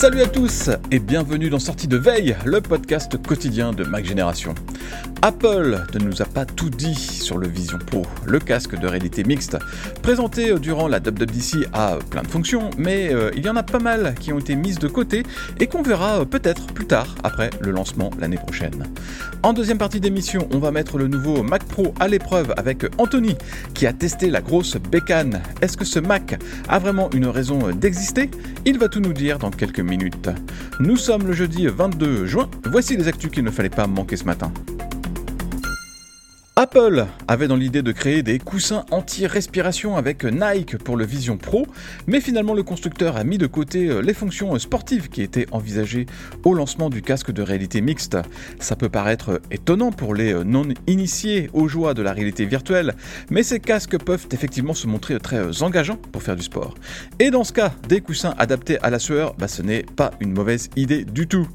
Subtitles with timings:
[0.00, 4.54] Salut à tous et bienvenue dans Sortie de Veille, le podcast quotidien de Mac Génération.
[5.20, 9.24] Apple ne nous a pas tout dit sur le Vision Pro, le casque de réalité
[9.24, 9.58] mixte.
[10.00, 13.78] Présenté durant la WWDC a plein de fonctions, mais euh, il y en a pas
[13.78, 15.22] mal qui ont été mises de côté
[15.58, 18.86] et qu'on verra euh, peut-être plus tard après le lancement l'année prochaine.
[19.42, 23.36] En deuxième partie d'émission, on va mettre le nouveau Mac Pro à l'épreuve avec Anthony
[23.74, 25.42] qui a testé la grosse bécane.
[25.60, 28.30] Est-ce que ce Mac a vraiment une raison d'exister?
[28.64, 29.89] Il va tout nous dire dans quelques minutes.
[30.78, 34.24] Nous sommes le jeudi 22 juin, voici les actus qu'il ne fallait pas manquer ce
[34.24, 34.52] matin.
[36.62, 41.66] Apple avait dans l'idée de créer des coussins anti-respiration avec Nike pour le Vision Pro,
[42.06, 46.04] mais finalement le constructeur a mis de côté euh, les fonctions sportives qui étaient envisagées
[46.44, 48.18] au lancement du casque de réalité mixte.
[48.58, 52.94] Ça peut paraître étonnant pour les euh, non-initiés aux joies de la réalité virtuelle,
[53.30, 56.74] mais ces casques peuvent effectivement se montrer très euh, engageants pour faire du sport.
[57.18, 60.34] Et dans ce cas, des coussins adaptés à la sueur, bah, ce n'est pas une
[60.34, 61.48] mauvaise idée du tout.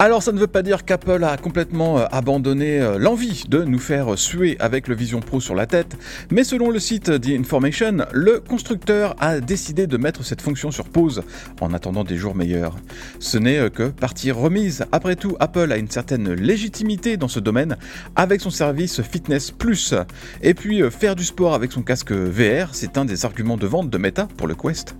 [0.00, 3.80] Alors ça ne veut pas dire qu'Apple a complètement euh, abandonné euh, l'envie de nous
[3.80, 5.96] faire suer avec le Vision Pro sur la tête,
[6.30, 10.84] mais selon le site The Information, le constructeur a décidé de mettre cette fonction sur
[10.84, 11.24] pause
[11.60, 12.76] en attendant des jours meilleurs.
[13.18, 14.84] Ce n'est euh, que partie remise.
[14.92, 17.76] Après tout, Apple a une certaine légitimité dans ce domaine
[18.14, 19.94] avec son service Fitness Plus.
[20.42, 23.90] Et puis faire du sport avec son casque VR, c'est un des arguments de vente
[23.90, 24.94] de Meta pour le Quest.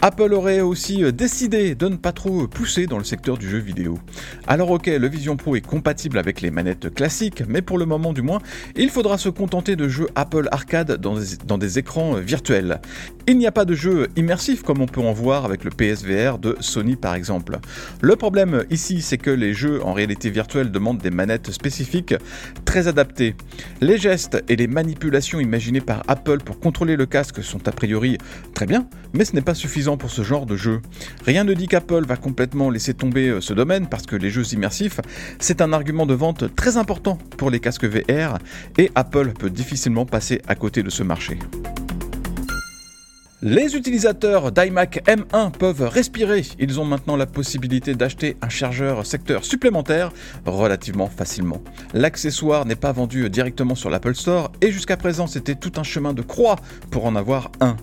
[0.00, 3.58] Apple aurait aussi euh, décidé de ne pas trop pousser dans le secteur du jeu
[3.58, 3.98] vidéo.
[4.46, 8.12] Alors ok, le Vision Pro est compatible avec les manettes classiques, mais pour le moment
[8.12, 8.38] du moins,
[8.76, 12.80] il faudra se contenter de jeux Apple Arcade dans des, écrans euh, virtuels.
[13.26, 16.38] Il n'y a pas de jeu immersif comme on peut en voir avec le PSVR
[16.38, 17.58] de Sony par exemple.
[18.00, 22.14] Le problème ici, c'est que les jeux en réalité virtuelle demandent des manettes spécifiques
[22.64, 23.34] très adaptées.
[23.80, 28.16] Les gestes et les manipulations imaginées par Apple pour contrôler le casque sont a priori
[28.54, 30.80] très bien, mais ce n'est pas suffisant pour ce genre de jeu.
[31.24, 34.52] Rien ne dit qu'Apple va complètement laisser tomber euh, ce domaine parce que les jeux
[34.52, 35.00] immersifs,
[35.38, 38.38] c'est un argument de vente très important pour les casques VR
[38.76, 41.38] et Apple peut difficilement passer à côté de ce marché.
[43.40, 46.42] Les utilisateurs d'iMac M1 peuvent respirer.
[46.58, 50.10] Ils ont maintenant la possibilité d'acheter un chargeur secteur supplémentaire
[50.44, 51.62] relativement facilement.
[51.94, 56.14] L'accessoire n'est pas vendu directement sur l'Apple Store et jusqu'à présent c'était tout un chemin
[56.14, 56.56] de croix
[56.90, 57.76] pour en avoir un.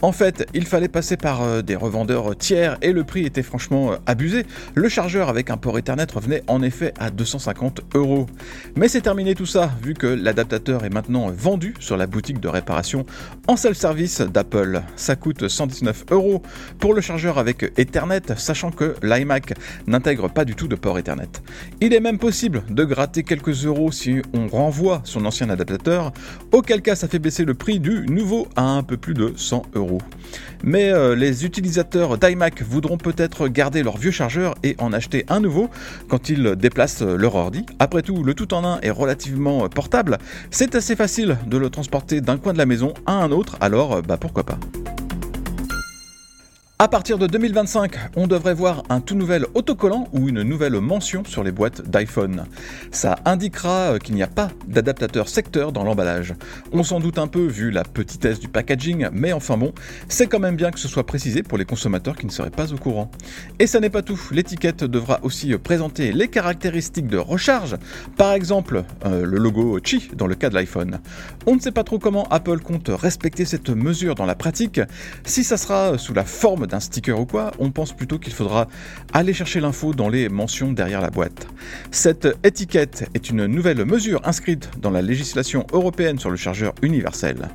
[0.00, 3.92] En fait, il fallait passer par euh, des revendeurs tiers et le prix était franchement
[3.92, 4.46] euh, abusé.
[4.74, 8.26] Le chargeur avec un port Ethernet revenait en effet à 250 euros.
[8.76, 12.48] Mais c'est terminé tout ça vu que l'adaptateur est maintenant vendu sur la boutique de
[12.48, 13.04] réparation
[13.46, 16.42] en self-service d'Apple ça coûte 119 euros
[16.78, 19.54] pour le chargeur avec Ethernet, sachant que l'iMac
[19.86, 21.28] n'intègre pas du tout de port Ethernet.
[21.80, 26.12] Il est même possible de gratter quelques euros si on renvoie son ancien adaptateur,
[26.52, 29.62] auquel cas ça fait baisser le prix du nouveau à un peu plus de 100
[29.74, 29.98] euros.
[30.62, 35.40] Mais euh, les utilisateurs d'iMac voudront peut-être garder leur vieux chargeur et en acheter un
[35.40, 35.68] nouveau
[36.08, 37.66] quand ils déplacent leur ordi.
[37.80, 40.18] Après tout, le tout en un est relativement portable,
[40.50, 44.02] c'est assez facile de le transporter d'un coin de la maison à un autre, alors
[44.02, 44.58] bah pourquoi pas.
[46.82, 51.22] À partir de 2025, on devrait voir un tout nouvel autocollant ou une nouvelle mention
[51.24, 52.44] sur les boîtes d'iPhone.
[52.90, 56.34] Ça indiquera euh, qu'il n'y a pas d'adaptateur secteur dans l'emballage.
[56.72, 59.72] On s'en doute un peu vu la petitesse du packaging, mais enfin bon,
[60.08, 62.72] c'est quand même bien que ce soit précisé pour les consommateurs qui ne seraient pas
[62.72, 63.12] au courant.
[63.60, 67.76] Et ça n'est pas tout, l'étiquette devra aussi présenter les caractéristiques de recharge,
[68.16, 70.98] par exemple euh, le logo Qi dans le cas de l'iPhone.
[71.46, 74.80] On ne sait pas trop comment Apple compte respecter cette mesure dans la pratique,
[75.24, 78.68] si ça sera sous la forme un sticker ou quoi, on pense plutôt qu'il faudra
[79.12, 81.46] aller chercher l'info dans les mentions derrière la boîte.
[81.90, 87.48] Cette étiquette est une nouvelle mesure inscrite dans la législation européenne sur le chargeur universel.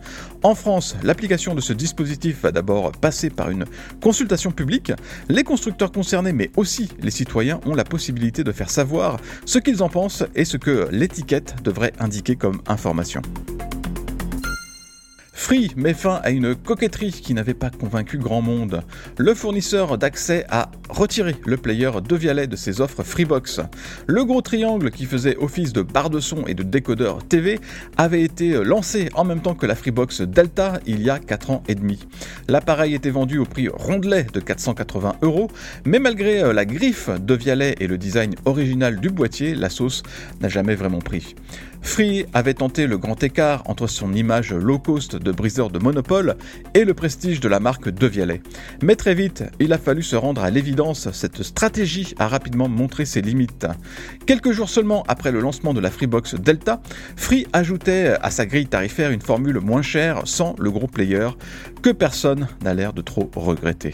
[0.43, 3.65] En France, l'application de ce dispositif va d'abord passer par une
[4.01, 4.91] consultation publique.
[5.29, 9.83] Les constructeurs concernés, mais aussi les citoyens, ont la possibilité de faire savoir ce qu'ils
[9.83, 13.21] en pensent et ce que l'étiquette devrait indiquer comme information.
[15.47, 18.83] Free met fin à une coquetterie qui n'avait pas convaincu grand monde.
[19.17, 23.61] Le fournisseur d'accès a retiré le player Devialet de ses offres Freebox.
[24.07, 27.61] Le gros triangle qui faisait office de barre de son et de décodeur TV
[27.95, 31.63] avait été lancé en même temps que la Freebox Delta il y a 4 ans
[31.69, 32.05] et demi.
[32.49, 35.49] L'appareil était vendu au prix rondelet de 480 euros,
[35.85, 40.03] mais malgré la griffe Devialet et le design original du boîtier, la sauce
[40.41, 41.35] n'a jamais vraiment pris.
[41.81, 46.35] Free avait tenté le grand écart entre son image low cost de briseur de monopole
[46.73, 48.41] et le prestige de la marque Devialet.
[48.83, 53.05] Mais très vite, il a fallu se rendre à l'évidence, cette stratégie a rapidement montré
[53.05, 53.67] ses limites.
[54.25, 56.81] Quelques jours seulement après le lancement de la Freebox Delta,
[57.15, 61.29] Free ajoutait à sa grille tarifaire une formule moins chère sans le gros player
[61.81, 63.93] que personne n'a l'air de trop regretter.